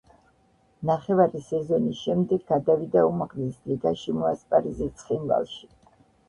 ნახევარი 0.89 1.41
სეზონის 1.49 1.99
შემდეგ 2.05 2.47
გადავიდა 2.53 3.03
უმაღლეს 3.11 3.61
ლიგაში 3.73 4.17
მოასპარეზე 4.23 4.89
„ცხინვალში“. 5.03 5.71